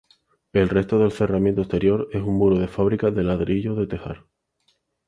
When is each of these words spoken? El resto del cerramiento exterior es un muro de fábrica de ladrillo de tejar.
El 0.51 0.67
resto 0.69 0.97
del 0.97 1.11
cerramiento 1.11 1.61
exterior 1.61 2.07
es 2.11 2.23
un 2.23 2.33
muro 2.33 2.57
de 2.57 2.67
fábrica 2.67 3.11
de 3.11 3.21
ladrillo 3.21 3.75
de 3.75 3.85
tejar. 3.85 4.25